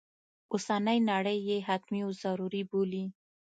اوسنی 0.51 0.99
نړی 1.11 1.37
یې 1.49 1.57
حتمي 1.67 2.01
و 2.05 2.09
ضروري 2.23 2.61
بولي. 2.69 3.05